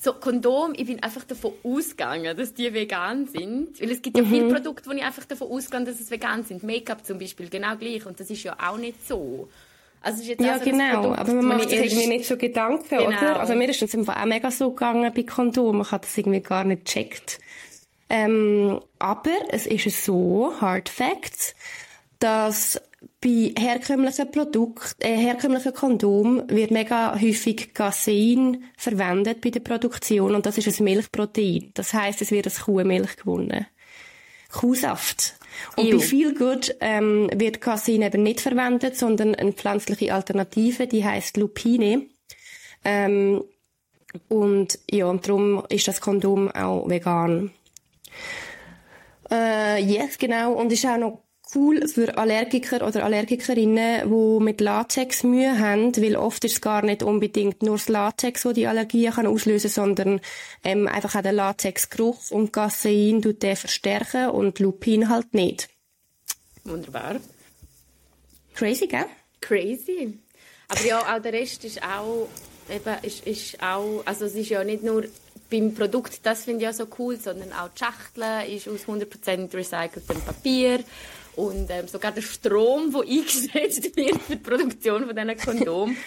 so 0.05 0.13
Kondom, 0.13 0.73
ich 0.75 0.85
bin 0.85 1.03
einfach 1.03 1.25
davon 1.25 1.51
ausgegangen, 1.63 2.37
dass 2.37 2.53
die 2.53 2.73
vegan 2.73 3.27
sind. 3.27 3.81
Weil 3.81 3.91
es 3.91 4.01
gibt 4.01 4.17
ja 4.17 4.23
mhm. 4.23 4.29
viele 4.29 4.53
Produkte, 4.53 4.89
wo 4.89 4.93
ich 4.93 5.03
einfach 5.03 5.25
davon 5.25 5.51
ausgehe, 5.51 5.83
dass 5.83 5.99
es 5.99 6.09
vegan 6.09 6.43
sind. 6.43 6.63
Make-up 6.63 7.05
zum 7.05 7.19
Beispiel, 7.19 7.49
genau 7.49 7.75
gleich. 7.75 8.05
Und 8.05 8.19
das 8.19 8.29
ist 8.29 8.43
ja 8.43 8.55
auch 8.65 8.77
nicht 8.77 9.05
so. 9.05 9.49
Also 10.01 10.21
ist 10.21 10.27
jetzt 10.27 10.41
ja, 10.41 10.53
also 10.53 10.65
genau. 10.65 11.01
Produkt, 11.01 11.19
aber 11.19 11.33
man 11.33 11.45
macht 11.57 11.69
sich 11.69 11.79
irgendwie 11.79 12.07
nicht 12.07 12.25
so 12.25 12.37
Gedanken, 12.37 12.87
genau. 12.87 13.07
oder? 13.07 13.39
Also 13.39 13.55
mir 13.55 13.67
ist 13.67 13.81
es 13.81 13.95
auch 13.95 14.25
mega 14.25 14.51
so 14.51 14.69
gegangen 14.69 15.11
bei 15.13 15.23
Kondom. 15.23 15.81
Ich 15.81 15.91
habe 15.91 16.05
das 16.05 16.17
irgendwie 16.17 16.41
gar 16.41 16.63
nicht 16.63 16.85
gecheckt. 16.85 17.39
Ähm, 18.07 18.79
aber 18.99 19.31
es 19.49 19.65
ist 19.65 20.05
so, 20.05 20.53
Hard 20.61 20.89
Facts, 20.89 21.55
dass 22.19 22.79
bei 23.21 23.53
herkömmlichen 23.57 24.31
Produkten, 24.31 25.01
äh, 25.01 25.15
herkömmlichen 25.15 25.73
Kondom 25.73 26.43
wird 26.47 26.71
mega 26.71 27.19
häufig 27.19 27.73
Casein 27.73 28.63
verwendet 28.77 29.41
bei 29.41 29.49
der 29.49 29.59
Produktion 29.61 30.35
und 30.35 30.45
das 30.45 30.57
ist 30.57 30.79
ein 30.79 30.83
Milchprotein. 30.83 31.71
Das 31.73 31.93
heißt, 31.93 32.21
es 32.21 32.31
wird 32.31 32.47
aus 32.47 32.61
Kuhmilch 32.61 33.17
gewonnen. 33.17 33.65
Kuhsaft. 34.51 35.35
Und 35.75 35.87
Ew. 35.87 35.97
bei 35.97 36.03
viel 36.03 36.33
Good 36.35 36.75
ähm, 36.81 37.29
wird 37.33 37.61
Casein 37.61 38.01
eben 38.01 38.23
nicht 38.23 38.41
verwendet, 38.41 38.97
sondern 38.97 39.35
eine 39.35 39.53
pflanzliche 39.53 40.13
Alternative, 40.13 40.87
die 40.87 41.03
heißt 41.03 41.37
Lupine. 41.37 42.07
Ähm, 42.83 43.43
und 44.29 44.79
ja, 44.89 45.07
und 45.07 45.27
darum 45.27 45.63
ist 45.69 45.87
das 45.87 46.01
Kondom 46.01 46.49
auch 46.51 46.87
vegan. 46.89 47.51
Äh, 49.29 49.81
yes, 49.83 50.17
genau. 50.17 50.53
Und 50.53 50.71
ist 50.71 50.85
auch 50.85 50.97
noch 50.97 51.24
cool 51.53 51.87
für 51.87 52.17
Allergiker 52.17 52.85
oder 52.85 53.03
Allergikerinnen, 53.03 54.09
die 54.09 54.43
mit 54.43 54.61
Latex 54.61 55.23
Mühe 55.23 55.59
haben, 55.59 55.95
weil 55.97 56.15
oft 56.15 56.43
ist 56.45 56.53
es 56.53 56.61
gar 56.61 56.83
nicht 56.83 57.03
unbedingt 57.03 57.61
nur 57.61 57.77
das 57.77 57.89
Latex, 57.89 58.43
das 58.43 58.53
die 58.53 58.67
Allergie 58.67 59.09
kann 59.09 59.27
auslösen 59.27 59.69
sondern 59.69 60.21
ähm, 60.63 60.87
einfach 60.87 61.15
auch 61.15 61.21
der 61.21 61.33
Latexgeruch 61.33 62.31
und 62.31 62.51
Casein 62.51 63.21
tut 63.21 63.43
den 63.43 63.55
verstärken 63.55 64.29
und 64.29 64.59
Lupin 64.59 65.09
halt 65.09 65.33
nicht. 65.33 65.69
Wunderbar. 66.63 67.17
Crazy, 68.55 68.87
gell? 68.87 69.05
Crazy. 69.41 70.17
Aber 70.67 70.81
ja, 70.85 70.99
auch 70.99 71.21
der 71.21 71.33
Rest 71.33 71.63
ist 71.65 71.83
auch, 71.83 72.27
eben, 72.69 73.03
ist, 73.03 73.27
ist 73.27 73.61
auch, 73.61 74.01
also 74.05 74.25
es 74.25 74.35
ist 74.35 74.49
ja 74.49 74.63
nicht 74.63 74.83
nur 74.83 75.05
beim 75.51 75.75
Produkt, 75.75 76.25
das 76.25 76.45
finde 76.45 76.61
ich 76.61 76.63
ja 76.63 76.73
so 76.73 76.87
cool, 76.97 77.19
sondern 77.19 77.53
auch 77.53 77.69
die 77.69 77.79
Schachtel 77.79 78.55
ist 78.55 78.67
aus 78.67 78.87
100% 78.87 79.53
recyceltem 79.53 80.21
Papier 80.21 80.83
und 81.35 81.69
ähm, 81.69 81.87
sogar 81.87 82.11
der 82.11 82.21
Strom, 82.21 82.91
der 82.91 83.01
eingesetzt 83.09 83.95
wird 83.95 84.21
für 84.21 84.35
die 84.35 84.41
Produktion 84.41 85.05
von 85.05 85.15
diesen 85.15 85.37
Kondomen, 85.37 85.97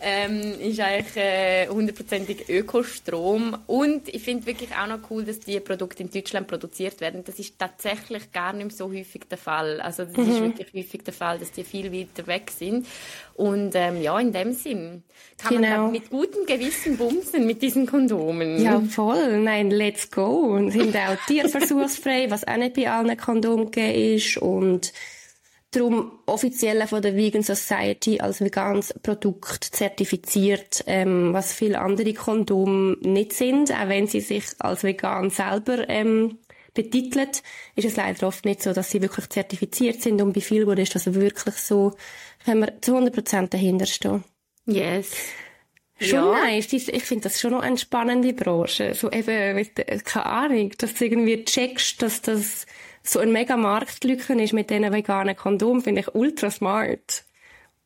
ähm, 0.00 0.60
ist 0.60 0.80
eigentlich 0.80 1.16
äh, 1.16 1.68
hundertprozentig 1.68 2.48
Ökostrom. 2.48 3.56
Und 3.66 4.08
ich 4.08 4.22
finde 4.22 4.46
wirklich 4.46 4.70
auch 4.76 4.86
noch 4.86 5.10
cool, 5.10 5.24
dass 5.24 5.40
diese 5.40 5.60
Produkte 5.60 6.02
in 6.02 6.10
Deutschland 6.10 6.46
produziert 6.46 7.00
werden. 7.00 7.24
Das 7.24 7.38
ist 7.38 7.58
tatsächlich 7.58 8.30
gar 8.32 8.52
nicht 8.52 8.76
so 8.76 8.88
häufig 8.90 9.22
der 9.28 9.38
Fall. 9.38 9.80
Also 9.80 10.04
das 10.04 10.16
mhm. 10.16 10.32
ist 10.32 10.40
wirklich 10.40 10.68
häufig 10.74 11.02
der 11.02 11.14
Fall, 11.14 11.38
dass 11.38 11.50
die 11.50 11.64
viel 11.64 11.92
weiter 11.92 12.26
weg 12.26 12.50
sind. 12.56 12.86
Und 13.34 13.72
ähm, 13.74 14.00
ja, 14.00 14.18
in 14.18 14.32
dem 14.32 14.52
Sinn 14.52 15.02
kann 15.36 15.62
genau. 15.62 15.82
man 15.82 15.92
mit 15.92 16.10
gutem 16.10 16.46
Gewissen 16.46 16.96
bumsen 16.96 17.46
mit 17.46 17.62
diesen 17.62 17.86
Kondomen. 17.86 18.62
Ja, 18.62 18.80
voll. 18.80 19.38
Nein, 19.38 19.70
let's 19.70 20.10
go. 20.10 20.54
Und 20.54 20.70
sind 20.70 20.94
auch 20.96 21.16
tierversuchsfrei, 21.26 22.30
was 22.30 22.46
auch 22.46 22.56
nicht 22.56 22.74
bei 22.74 22.90
allen 22.90 23.16
Kondomen 23.16 23.72
ist. 23.72 24.36
Und 24.38 24.92
darum 25.70 26.18
offiziell 26.26 26.86
von 26.86 27.02
der 27.02 27.14
Vegan 27.14 27.42
Society 27.42 28.20
als 28.20 28.40
veganes 28.40 28.94
Produkt 29.02 29.64
zertifiziert, 29.64 30.84
ähm, 30.86 31.32
was 31.32 31.52
viele 31.52 31.80
andere 31.80 32.14
Kondome 32.14 32.96
nicht 33.02 33.32
sind, 33.32 33.70
auch 33.72 33.88
wenn 33.88 34.06
sie 34.06 34.20
sich 34.20 34.44
als 34.58 34.82
vegan 34.82 35.30
selber 35.30 35.88
ähm, 35.88 36.38
betitelt, 36.74 37.42
ist 37.74 37.86
es 37.86 37.96
leider 37.96 38.26
oft 38.26 38.44
nicht 38.44 38.62
so, 38.62 38.72
dass 38.72 38.90
sie 38.90 39.02
wirklich 39.02 39.28
zertifiziert 39.28 40.00
sind 40.00 40.22
und 40.22 40.32
bei 40.32 40.40
vielen 40.40 40.78
ist 40.78 40.94
das 40.94 41.12
wirklich 41.12 41.56
so, 41.56 41.94
können 42.44 42.60
wir 42.60 42.80
zu 42.80 42.96
100% 42.96 43.48
dahinter 43.48 43.86
stehen. 43.86 44.24
Yes. 44.66 45.12
Schon 46.00 46.32
ja. 46.32 46.44
nice. 46.44 46.72
Ich 46.72 47.02
finde 47.02 47.24
das 47.24 47.40
schon 47.40 47.52
noch 47.52 47.62
eine 47.62 47.76
spannende 47.76 48.32
Branche. 48.32 48.94
So 48.94 49.10
eben, 49.10 49.56
mit, 49.56 49.74
keine 50.04 50.26
Ahnung, 50.26 50.70
dass 50.78 50.94
du 50.94 51.04
irgendwie 51.04 51.44
checkst, 51.44 52.00
dass 52.02 52.22
das 52.22 52.66
so 53.02 53.18
ein 53.20 53.32
mega 53.32 53.56
Marktlücke 53.56 54.40
ist 54.42 54.52
mit 54.52 54.70
diesen 54.70 54.92
veganen 54.92 55.36
Kondomen, 55.36 55.82
finde 55.82 56.02
ich 56.02 56.14
ultra 56.14 56.50
smart. 56.50 57.24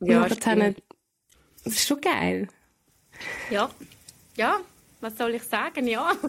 Ja, 0.01 0.29
das, 0.29 0.45
haben, 0.47 0.75
das 1.65 1.75
ist 1.75 1.87
schon 1.87 2.01
geil. 2.01 2.49
Ja. 3.51 3.71
Ja, 4.37 4.61
was 5.01 5.17
soll 5.17 5.35
ich 5.35 5.43
sagen? 5.43 5.87
Ja. 5.87 6.13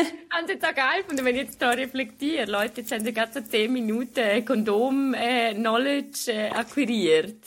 haben 0.30 0.46
Sie 0.46 0.54
jetzt 0.54 0.64
auch 0.64 0.74
geil 0.74 1.02
gefunden, 1.02 1.24
wenn 1.24 1.34
ich 1.34 1.42
jetzt 1.42 1.62
da 1.62 1.70
reflektiere. 1.70 2.50
Leute, 2.50 2.80
jetzt 2.80 2.92
haben 2.92 3.04
Sie 3.04 3.12
gerade 3.12 3.32
so 3.32 3.40
10 3.40 3.72
Minuten 3.72 4.44
Kondom-Knowledge 4.44 6.32
äh, 6.32 6.48
äh, 6.48 6.50
akquiriert. 6.50 7.42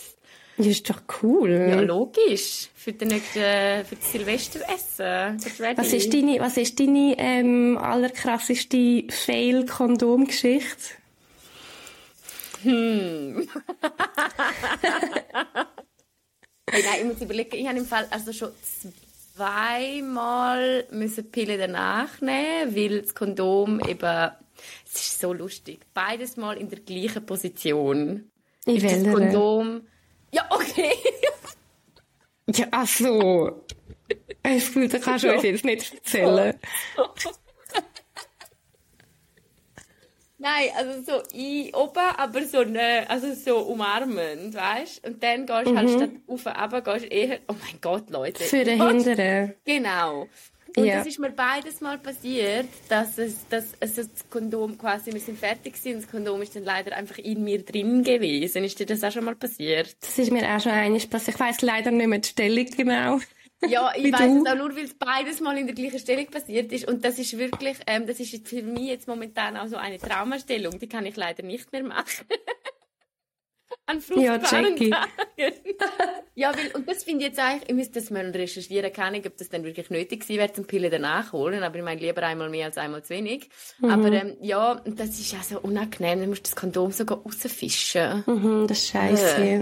Das 0.57 0.67
ist 0.67 0.87
doch 0.89 1.01
cool. 1.21 1.51
Ja, 1.51 1.81
logisch. 1.81 2.69
Für, 2.75 2.93
den 2.93 3.07
nächsten, 3.07 3.85
für 3.85 3.95
das 3.95 4.11
Silvesteressen. 4.11 5.37
Was 5.77 5.93
ist 5.93 6.13
deine, 6.13 6.39
was 6.39 6.57
ist 6.57 6.79
deine 6.79 7.15
ähm, 7.17 7.77
allerkrasseste 7.77 9.05
Fail-Kondom-Geschichte? 9.09 10.95
Hm. 12.61 13.47
hey, 16.69 16.83
nein, 16.83 16.99
ich 16.99 17.05
muss 17.05 17.21
überlegen, 17.21 17.55
ich 17.57 17.67
habe 17.67 17.79
im 17.79 17.85
Fall 17.85 18.07
also 18.11 18.31
schon 18.31 18.51
zweimal 19.35 20.85
müssen 20.91 21.31
Pille 21.31 21.57
danach 21.57 22.21
nehmen, 22.21 22.75
weil 22.75 23.01
das 23.01 23.15
Kondom 23.15 23.81
eben, 23.87 24.31
es 24.85 24.93
ist 24.93 25.19
so 25.19 25.33
lustig, 25.33 25.79
beides 25.93 26.37
mal 26.37 26.57
in 26.57 26.69
der 26.69 26.79
gleichen 26.79 27.25
Position. 27.25 28.29
Ich 28.65 28.81
will 28.81 29.03
das 29.03 29.13
Kondom 29.13 29.81
ja, 30.33 30.45
okay. 30.49 30.91
ja, 32.55 32.67
ach 32.71 32.87
so. 32.87 33.63
Es 34.41 34.67
sich 34.67 34.99
kannst 34.99 35.23
du 35.23 35.31
uns 35.31 35.43
jetzt 35.43 35.63
nicht 35.63 35.93
erzählen. 35.93 36.59
Nein, 40.37 40.69
also 40.75 41.01
so 41.03 41.23
ich 41.31 41.73
oben, 41.73 42.03
aber 42.17 42.45
so 42.45 42.65
ne, 42.65 43.05
also 43.07 43.33
so 43.33 43.59
umarmend, 43.59 44.53
weißt? 44.53 45.07
Und 45.07 45.23
dann 45.23 45.45
gehst 45.45 45.49
du 45.49 45.53
halt 45.53 45.67
mhm. 45.67 45.77
halt 45.77 45.89
statt 45.91 46.09
auf 46.27 46.45
runter, 46.47 46.81
gehst 46.83 47.05
eher, 47.05 47.39
oh 47.47 47.55
mein 47.63 47.79
Gott, 47.79 48.09
Leute. 48.09 48.43
Für 48.43 48.65
den 48.65 48.85
Hinteren. 48.85 49.53
Genau. 49.63 50.27
Und 50.75 50.85
ja. 50.85 50.97
das 50.97 51.07
ist 51.07 51.19
mir 51.19 51.29
beides 51.29 51.81
mal 51.81 51.99
passiert, 51.99 52.67
dass 52.89 53.17
es, 53.17 53.47
dass 53.47 53.65
also 53.79 54.03
das 54.03 54.29
Kondom 54.29 54.77
quasi, 54.77 55.13
wir 55.13 55.19
sind 55.19 55.37
fertig 55.37 55.73
gewesen, 55.73 56.01
das 56.01 56.09
Kondom 56.09 56.41
ist 56.41 56.55
dann 56.55 56.63
leider 56.63 56.95
einfach 56.95 57.19
in 57.19 57.43
mir 57.43 57.63
drin 57.63 58.03
gewesen. 58.03 58.63
Ist 58.63 58.79
dir 58.79 58.87
das 58.87 59.03
auch 59.03 59.11
schon 59.11 59.25
mal 59.25 59.35
passiert? 59.35 59.95
Das 60.01 60.17
ist 60.17 60.31
mir 60.31 60.43
auch 60.49 60.59
schon 60.59 60.71
einiges 60.71 61.07
passiert. 61.07 61.35
Ich 61.35 61.39
weiss 61.39 61.61
leider 61.61 61.91
nicht 61.91 62.07
mehr 62.07 62.19
die 62.19 62.29
Stellung 62.29 62.65
genau. 62.65 63.19
Ja, 63.67 63.91
ich 63.95 64.11
weiß 64.11 64.41
es 64.41 64.47
auch 64.47 64.55
nur, 64.55 64.75
weil 64.75 64.85
es 64.85 64.95
beides 64.95 65.41
mal 65.41 65.57
in 65.57 65.67
der 65.67 65.75
gleichen 65.75 65.99
Stellung 65.99 66.25
passiert 66.27 66.71
ist. 66.71 66.87
Und 66.87 67.05
das 67.05 67.19
ist 67.19 67.37
wirklich, 67.37 67.77
ähm, 67.85 68.07
das 68.07 68.19
ist 68.19 68.47
für 68.47 68.63
mich 68.63 68.87
jetzt 68.87 69.07
momentan 69.07 69.57
auch 69.57 69.67
so 69.67 69.77
eine 69.77 69.99
Traumastellung. 69.99 70.79
Die 70.79 70.87
kann 70.87 71.05
ich 71.05 71.15
leider 71.15 71.43
nicht 71.43 71.71
mehr 71.71 71.83
machen. 71.83 72.25
an 73.85 74.01
fruchtbaren 74.01 74.41
ja, 74.41 74.47
Tagen. 74.47 74.95
ja, 76.35 76.51
weil, 76.55 76.71
und 76.73 76.89
das 76.89 77.03
finde 77.03 77.25
ich 77.25 77.29
jetzt 77.31 77.39
eigentlich, 77.39 77.69
ich 77.69 77.75
müsste 77.75 77.99
das 77.99 78.09
mal 78.11 78.25
recherchieren, 78.29 78.91
keine 78.93 79.17
ob 79.17 79.37
das 79.37 79.49
dann 79.49 79.63
wirklich 79.63 79.89
nötig 79.89 80.21
gewesen 80.21 80.39
wäre, 80.39 80.53
zum 80.53 80.65
Pille 80.65 80.89
danach 80.89 81.33
holen, 81.33 81.63
aber 81.63 81.77
ich 81.77 81.83
meine, 81.83 81.99
lieber 81.99 82.23
einmal 82.23 82.49
mehr 82.49 82.67
als 82.67 82.77
einmal 82.77 83.03
zu 83.03 83.09
wenig. 83.09 83.49
Mhm. 83.79 83.89
Aber 83.89 84.11
ähm, 84.11 84.37
ja, 84.41 84.81
das 84.85 85.19
ist 85.19 85.33
auch 85.35 85.43
so 85.43 85.59
unangenehm, 85.59 86.19
dann 86.19 86.29
musst 86.29 86.47
du 86.47 86.49
das 86.49 86.55
Kondom 86.55 86.91
sogar 86.91 87.19
rausfischen. 87.19 88.23
Mhm, 88.25 88.67
das 88.67 88.79
ist 88.79 88.89
scheiße. 88.89 89.43
Ja. 89.43 89.61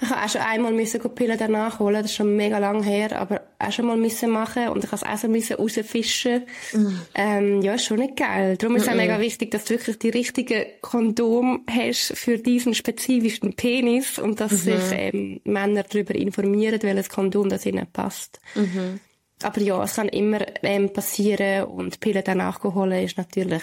Ich 0.00 0.10
habe 0.10 0.24
auch 0.24 0.28
schon 0.28 0.40
einmal 0.40 0.72
müssen 0.72 1.00
Pille 1.14 1.36
danach 1.36 1.78
holen, 1.78 1.94
das 2.02 2.06
ist 2.06 2.16
schon 2.16 2.36
mega 2.36 2.58
lang 2.58 2.82
her, 2.82 3.20
aber 3.20 3.49
auch 3.60 3.72
schon 3.72 3.86
mal 3.86 3.96
müssen 3.96 4.30
machen 4.30 4.68
und 4.68 4.84
ich 4.84 4.90
habe 4.90 4.96
es 4.96 5.02
auch 5.02 5.18
so 5.18 5.28
müssen 5.28 5.56
rausfischen. 5.56 6.44
Mhm. 6.72 7.00
Ähm, 7.14 7.62
ja, 7.62 7.74
ist 7.74 7.84
schon 7.84 7.98
nicht 7.98 8.16
geil. 8.16 8.56
Darum 8.56 8.76
ist 8.76 8.82
es 8.82 8.88
auch 8.88 8.92
mhm. 8.92 9.00
mega 9.00 9.20
wichtig, 9.20 9.50
dass 9.50 9.64
du 9.64 9.74
wirklich 9.74 9.98
die 9.98 10.10
richtigen 10.10 10.64
Kondom 10.80 11.64
hast 11.70 12.16
für 12.16 12.38
diesen 12.38 12.74
spezifischen 12.74 13.54
Penis 13.54 14.18
und 14.18 14.40
dass 14.40 14.52
mhm. 14.52 14.56
sich 14.56 14.82
ähm, 14.92 15.40
Männer 15.44 15.84
darüber 15.84 16.14
informieren, 16.14 16.82
welches 16.82 17.08
Kondom 17.08 17.48
das 17.48 17.66
ihnen 17.66 17.86
passt. 17.92 18.40
Mhm. 18.54 19.00
Aber 19.42 19.60
ja, 19.60 19.82
es 19.82 19.94
kann 19.94 20.08
immer 20.08 20.40
ähm, 20.62 20.92
passieren 20.92 21.64
und 21.64 22.00
Pillen 22.00 22.22
danach 22.24 22.62
holen 22.62 23.04
ist 23.04 23.16
natürlich 23.16 23.62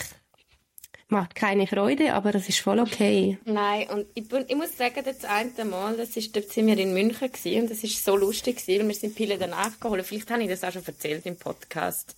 macht 1.10 1.36
keine 1.36 1.68
Freude, 1.68 2.14
aber 2.14 2.32
das 2.32 2.50
ist 2.50 2.60
voll 2.60 2.80
okay. 2.80 3.38
Nein, 3.46 3.90
und 3.90 4.08
ich, 4.14 4.26
ich 4.48 4.56
muss 4.56 4.78
sagen, 4.78 5.02
das 5.04 5.24
eine 5.26 5.66
Mal, 5.66 5.96
das 5.98 6.18
ist, 6.18 6.36
dort 6.36 6.52
sind 6.52 6.68
wir 6.68 6.78
in 6.78 6.94
München 6.94 7.32
gewesen, 7.32 7.62
und 7.62 7.72
das 7.72 7.84
ist 7.84 8.04
so 8.04 8.16
lustig 8.16 8.58
gewesen, 8.58 8.82
weil 8.82 8.88
wir 8.90 8.96
sind 8.96 9.16
Pillen 9.16 9.40
danach 9.40 9.80
geholt. 9.80 10.06
Vielleicht 10.06 10.30
habe 10.32 10.44
ich 10.44 10.50
das 10.50 10.64
auch 10.64 10.72
schon 10.72 10.86
erzählt 10.86 11.26
im 11.26 11.38
Podcast. 11.38 12.16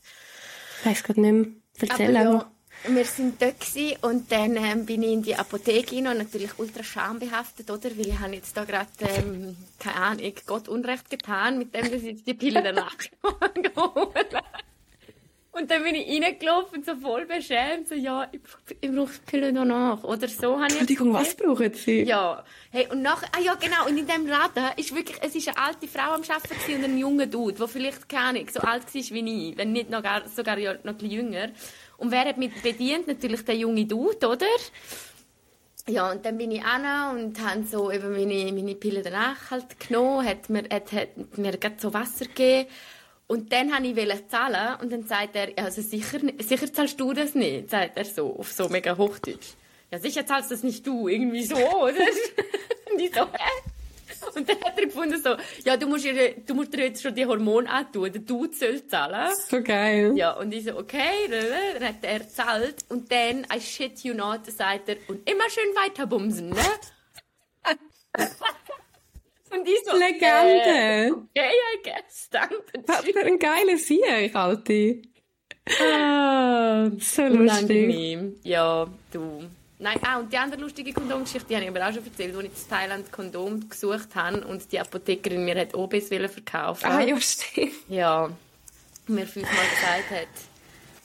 Ich 0.80 0.86
weiß 0.86 1.04
gerade 1.04 1.22
nicht 1.22 1.32
mehr. 1.32 1.90
Erzähl 1.90 2.18
aber. 2.18 2.52
Ja, 2.86 2.96
wir 2.96 3.06
sind 3.06 3.42
dort 3.42 3.56
und 4.04 4.32
dann 4.32 4.56
ähm, 4.56 4.86
bin 4.86 5.04
ich 5.04 5.12
in 5.12 5.22
die 5.22 5.36
Apotheke 5.36 5.98
rein 5.98 6.08
und 6.08 6.18
natürlich 6.18 6.58
ultra 6.58 6.82
schambehaftet, 6.82 7.70
oder? 7.70 7.90
Weil 7.98 8.08
ich 8.08 8.20
habe 8.20 8.36
jetzt 8.36 8.56
da 8.56 8.64
gerade, 8.64 8.88
ähm, 9.02 9.58
keine 9.80 9.96
Ahnung, 9.96 10.34
Gott 10.46 10.70
Unrecht 10.70 11.10
getan, 11.10 11.58
mit 11.58 11.76
dem, 11.76 11.92
dass 11.92 12.02
ich 12.02 12.04
jetzt 12.04 12.28
die 12.28 12.34
Pille 12.34 12.64
danach 12.64 12.96
geholt 13.54 14.34
Und 15.52 15.72
dann 15.72 15.84
bin 15.84 15.96
ich 15.96 16.24
reingelaufen, 16.24 16.84
so 16.84 16.96
voll 16.96 17.26
beschämt, 17.26 17.88
so, 17.88 17.96
ja, 17.96 18.28
ich, 18.32 18.40
ich 18.82 18.92
brauche 18.92 19.12
die 19.12 19.32
Pille 19.32 19.52
danach. 19.52 20.04
Oder 20.04 20.28
so 20.28 20.56
habe 20.56 20.68
ich... 20.68 20.80
Entschuldigung, 20.80 21.12
was 21.12 21.36
brauchen 21.36 21.74
Sie? 21.74 22.04
Ja. 22.04 22.44
Hey, 22.70 22.88
und 22.92 23.02
nach, 23.02 23.24
ah 23.24 23.42
ja, 23.44 23.56
genau, 23.56 23.88
und 23.88 23.98
in 23.98 24.06
dem 24.06 24.28
Laden 24.28 24.66
ist 24.78 24.94
wirklich, 24.94 25.18
es 25.22 25.36
ist 25.36 25.48
eine 25.48 25.58
alte 25.58 25.88
Frau 25.88 26.12
am 26.14 26.22
Arbeiten 26.22 26.76
und 26.76 26.84
ein 26.84 26.98
junger 26.98 27.26
Dude, 27.26 27.58
der 27.58 27.68
vielleicht, 27.68 28.08
keine 28.08 28.40
Ahnung, 28.40 28.48
so 28.52 28.60
alt 28.60 28.86
war 28.86 28.94
wie 28.94 29.50
ich, 29.50 29.58
wenn 29.58 29.72
nicht 29.72 29.90
noch 29.90 30.04
gar, 30.04 30.28
sogar 30.28 30.56
noch 30.56 30.78
ein 30.84 30.98
bisschen 30.98 31.12
jünger. 31.12 31.50
Und 31.98 32.12
wer 32.12 32.26
hat 32.26 32.38
mich 32.38 32.62
bedient? 32.62 33.08
Natürlich 33.08 33.44
der 33.44 33.56
junge 33.56 33.86
Dude, 33.86 34.28
oder? 34.28 34.46
ja, 35.90 36.12
und 36.12 36.26
dann 36.26 36.38
bin 36.38 36.52
ich 36.52 36.64
an 36.64 37.18
und 37.18 37.40
habe 37.44 37.64
so 37.64 37.92
eben 37.92 38.12
meine, 38.12 38.52
meine 38.52 38.76
Pille 38.76 39.02
danach 39.02 39.52
halt 39.52 39.80
genommen, 39.80 40.26
hat 40.26 40.50
mir, 40.50 40.64
hat, 40.72 40.92
hat 40.92 41.38
mir 41.38 41.58
gerade 41.58 41.76
so 41.80 41.94
Wasser 41.94 42.26
gegeben. 42.26 42.70
Und 43.30 43.54
dann 43.54 43.72
wollte 43.72 44.14
ich 44.16 44.28
zahlen 44.28 44.80
und 44.82 44.92
dann 44.92 45.04
sagt 45.04 45.36
er, 45.36 45.50
also 45.64 45.84
sicher, 45.84 46.18
sicher 46.40 46.74
zahlst 46.74 47.00
du 47.00 47.14
das 47.14 47.36
nicht, 47.36 47.70
sagt 47.70 47.96
er 47.96 48.04
so, 48.04 48.36
auf 48.40 48.52
so 48.52 48.68
mega 48.70 48.98
Hochdeutsch. 48.98 49.50
Ja, 49.92 50.00
sicher 50.00 50.26
zahlst 50.26 50.50
das 50.50 50.64
nicht 50.64 50.86
du, 50.88 51.08
irgendwie 51.08 51.44
so, 51.44 51.56
oder? 51.56 51.94
und 52.92 53.00
ich 53.00 53.14
so, 53.14 53.22
hä? 53.22 53.52
Und 54.36 54.50
dann 54.50 54.60
hat 54.62 54.80
er 54.80 54.86
gefunden 54.88 55.22
so, 55.22 55.36
ja, 55.64 55.78
du 55.78 55.86
musst, 55.86 56.06
ihr, 56.06 56.38
du 56.40 56.56
musst 56.56 56.74
dir 56.74 56.86
jetzt 56.86 57.04
schon 57.04 57.14
die 57.14 57.24
Hormone 57.24 57.70
antun, 57.70 58.12
du 58.26 58.52
sollst 58.52 58.90
zahlen. 58.90 59.32
So 59.48 59.62
geil. 59.62 60.14
Ja, 60.16 60.32
und 60.32 60.52
ich 60.52 60.64
so, 60.64 60.76
okay, 60.76 61.30
dann 61.30 61.88
hat 61.88 61.98
er 62.02 62.28
zahlt 62.28 62.84
und 62.90 63.12
dann, 63.12 63.46
I 63.56 63.62
shit 63.62 64.00
you 64.00 64.16
not, 64.16 64.48
sagt 64.48 64.90
er, 64.90 64.96
und 65.08 65.30
immer 65.30 65.48
schön 65.52 65.76
weiter 65.76 66.08
bumsen, 66.08 66.50
ne? 66.50 66.66
und 69.52 69.68
ich 69.68 69.80
so, 69.86 69.96
Legende. 69.96 70.28
Äh, 70.28 71.12
okay, 71.12 71.52
I 71.76 71.84
guess, 71.84 72.30
danke. 72.30 72.56
Was 72.86 73.02
für 73.06 73.20
ein 73.20 73.40
geiles 73.40 73.88
Sieg, 73.88 74.36
Alte. 74.36 75.02
Ah, 75.82 76.90
so 77.00 77.24
lustig. 77.24 77.40
Unangenehm. 77.40 78.36
Ja, 78.44 78.88
du. 79.12 79.44
Nein, 79.82 79.98
ah, 80.04 80.20
und 80.20 80.34
die 80.34 80.38
andere 80.38 80.60
lustige 80.60 80.92
Kondomgeschichte, 80.92 81.48
die 81.48 81.56
habe 81.56 81.64
ich 81.64 81.70
aber 81.70 81.88
auch 81.88 81.94
schon 81.94 82.06
erzählt, 82.06 82.36
als 82.36 82.44
ich 82.44 82.52
in 82.52 82.70
Thailand 82.70 83.12
Kondom 83.12 83.70
gesucht 83.70 84.14
habe 84.16 84.46
und 84.46 84.70
die 84.72 84.80
Apothekerin 84.80 85.46
mir 85.46 85.56
hat 85.56 85.74
OBs 85.74 86.08
verkaufen 86.08 86.86
Ah, 86.86 87.00
ja, 87.02 87.20
stimmt. 87.22 87.72
Ja, 87.88 88.30
mir 89.08 89.26
fünfmal 89.26 89.66
gesagt 89.70 90.12
hat, 90.12 90.28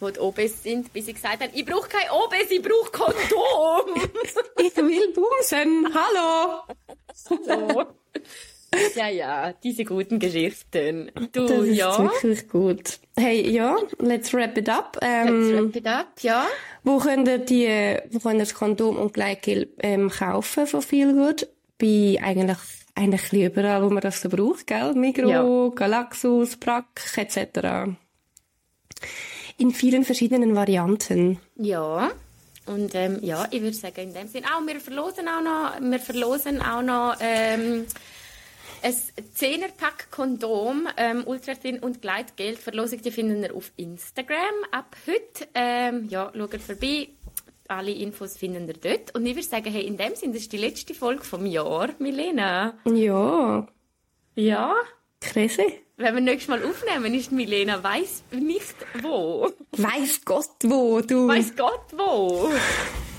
wo 0.01 0.11
die 0.11 0.19
OBs 0.19 0.63
sind, 0.63 0.93
bis 0.93 1.09
ich 1.09 1.15
gesagt 1.15 1.43
habe, 1.43 1.53
ich 1.55 1.65
brauche 1.65 1.89
kein 1.89 2.11
OBs, 2.11 2.51
ich 2.51 2.63
brauche 2.63 2.91
Kondom. 2.91 4.03
ich 4.59 4.77
will 4.77 5.13
bumsen, 5.13 5.89
hallo. 5.95 6.63
So. 7.15 7.85
Ja, 8.97 9.09
ja, 9.09 9.53
diese 9.53 9.85
guten 9.85 10.19
Geschichten. 10.19 11.11
Du, 11.33 11.47
das 11.47 11.59
ist 11.65 11.77
ja. 11.77 11.99
wirklich 11.99 12.49
gut. 12.49 12.99
Hey, 13.17 13.49
ja, 13.49 13.77
let's 13.99 14.33
wrap 14.35 14.59
it 14.59 14.69
up. 14.69 14.99
Ähm, 15.01 15.51
Let's 15.51 15.63
wrap 15.63 15.77
it 15.77 15.87
up, 15.87 16.09
ja. 16.23 16.47
Wo 16.83 16.99
könnt 16.99 17.29
ihr 17.29 17.39
die, 17.39 17.69
wo 18.11 18.19
könnt 18.19 18.37
ihr 18.37 18.41
das 18.41 18.55
Kondom 18.55 18.97
und 18.97 19.15
Gleitgel 19.15 19.69
ähm, 19.79 20.11
kaufen 20.11 20.67
von 20.67 20.83
Feelgood? 20.83 21.49
Bei 21.79 22.19
eigentlich, 22.23 22.59
eigentlich 22.95 23.33
überall, 23.33 23.85
wo 23.85 23.91
man 23.91 24.01
das 24.01 24.21
so 24.21 24.29
braucht, 24.29 24.67
gell? 24.67 24.95
Migros, 24.95 25.31
Ja. 25.31 25.69
Galaxus, 25.75 26.57
Brack, 26.57 27.01
etc. 27.17 27.93
In 29.57 29.71
vielen 29.71 30.05
verschiedenen 30.05 30.57
Varianten. 30.57 31.39
Ja. 31.57 32.11
Und 32.67 32.95
ähm, 32.95 33.19
ja, 33.23 33.47
ich 33.51 33.61
würde 33.61 33.77
sagen, 33.77 34.01
in 34.01 34.15
dem 34.15 34.29
Sinne 34.29 34.47
auch, 34.47 34.67
wir 34.67 34.81
verlosen 34.81 35.29
auch 35.29 35.43
noch, 35.43 35.81
wir 35.81 35.99
verlosen 35.99 36.63
auch 36.63 36.83
noch 36.83 37.17
ähm, 37.21 37.87
ein 38.83 38.93
10er-Pack 38.93 40.11
Kondom, 40.11 40.89
ähm, 40.97 41.25
Ultrathin 41.27 41.79
und 41.79 42.03
Gleitgel. 42.03 42.57
Verlosung, 42.57 43.01
die 43.03 43.11
finden 43.11 43.43
ihr 43.43 43.55
auf 43.55 43.73
Instagram 43.77 44.55
ab 44.71 44.97
heute. 45.07 45.49
Ähm, 45.55 46.07
ja, 46.09 46.33
schaut 46.35 46.61
vorbei. 46.61 47.09
Alle 47.69 47.93
Infos 47.93 48.37
finden 48.37 48.69
ihr 48.69 48.75
dort. 48.75 49.15
Und 49.15 49.25
ich 49.25 49.35
würde 49.35 49.49
sagen, 49.49 49.73
hey, 49.73 49.87
in 49.87 49.97
dem 49.97 50.15
Sinne, 50.15 50.35
das 50.35 50.43
ist 50.43 50.53
die 50.53 50.59
letzte 50.59 50.95
Folge 50.95 51.25
vom 51.25 51.47
Jahr, 51.47 51.91
Milena. 51.99 52.79
Ja, 52.85 53.67
Ja. 54.35 54.75
Crazy. 55.33 55.81
Wenn 55.97 56.15
wir 56.15 56.21
nächstes 56.21 56.49
Mal 56.49 56.65
aufnehmen, 56.65 57.15
ist 57.15 57.31
Milena 57.31 57.83
weiß 57.83 58.25
nicht 58.33 58.75
wo. 59.01 59.51
Weiss 59.73 60.25
Gott 60.25 60.51
wo, 60.65 61.01
du. 61.01 61.29
Weiß 61.29 61.55
Gott 61.57 61.87
wo. 61.97 62.51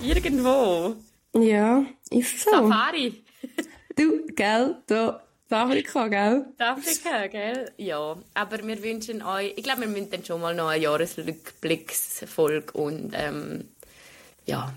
Irgendwo. 0.02 0.96
Ja, 1.34 1.86
ist 2.10 2.42
so. 2.42 2.52
Safari. 2.52 3.24
Du, 3.96 4.26
gell, 4.28 4.82
da, 4.88 5.22
Afrika, 5.50 6.08
gell? 6.08 6.46
Afrika, 6.58 7.28
gell? 7.28 7.72
Ja, 7.78 8.18
aber 8.34 8.66
wir 8.66 8.84
wünschen 8.84 9.22
euch, 9.22 9.54
ich 9.56 9.64
glaube, 9.64 9.82
wir 9.82 9.88
müssen 9.88 10.10
dann 10.10 10.26
schon 10.26 10.42
mal 10.42 10.54
noch 10.54 10.68
eine 10.68 10.84
Jahresrückblicksfolge 10.84 12.74
und 12.74 13.14
ähm, 13.14 13.70
ja, 14.46 14.74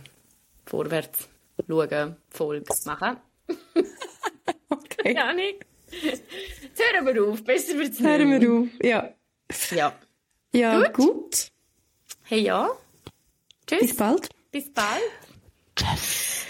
vorwärts 0.67 1.29
schauen, 1.69 2.17
Folge 2.31 2.73
machen. 2.85 3.17
Okay. 4.71 5.15
Ja, 5.15 5.33
nicht? 5.33 5.65
Jetzt 5.91 6.23
hören 6.93 7.07
wir 7.07 7.25
auf, 7.25 7.43
besser 7.45 7.79
wird's 7.79 7.99
nicht. 7.99 8.09
Hören 8.09 8.41
wir 8.41 8.53
auf. 8.53 8.69
Ja. 8.83 9.15
Ja. 9.71 9.99
Ja, 10.53 10.83
Gut. 10.89 10.95
gut. 10.95 11.49
Hey, 12.25 12.41
ja. 12.41 12.71
Tschüss. 13.67 13.81
Bis 13.81 13.97
bald. 13.97 14.29
Bis 14.51 14.73
bald. 14.73 15.03
Tschüss. 15.77 16.47